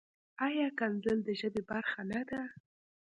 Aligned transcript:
ایا 0.45 0.67
کنځل 0.79 1.17
د 1.27 1.29
ژبې 1.39 1.61
برخه 1.69 2.01
نۀ 2.09 2.21
ده؟ 2.29 2.41